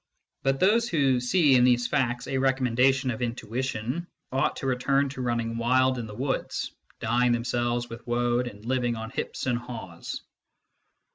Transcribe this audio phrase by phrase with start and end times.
[0.41, 5.09] But those who see in these facts a recom mendation of intuition ought to return
[5.09, 9.59] to running wild in the woods, dyeing themselves with woad and living on hips and
[9.59, 10.23] haws.